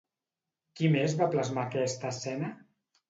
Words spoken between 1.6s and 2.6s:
aquesta escena?